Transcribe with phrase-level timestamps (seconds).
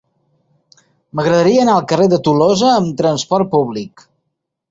[1.17, 4.07] M'agradaria anar al carrer de Tolosa amb trasport públic.